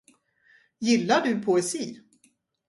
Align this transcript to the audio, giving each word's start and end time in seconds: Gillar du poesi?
Gillar 0.87 1.21
du 1.27 1.35
poesi? 1.45 1.85